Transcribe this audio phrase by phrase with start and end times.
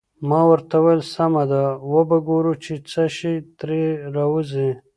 [0.29, 1.63] ما ورته وویل: سمه ده،
[1.93, 3.83] وبه ګورو چې څه شي ترې
[4.15, 4.69] راوزي.